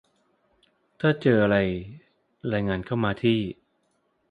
[0.99, 1.57] ถ้าเจออะไร
[2.53, 3.39] รายงานเข้ามาที่